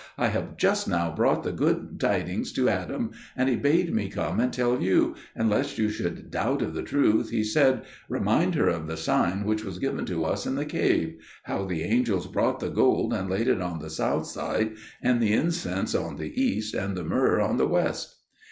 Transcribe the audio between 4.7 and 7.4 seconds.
you; and lest you should doubt of the truth,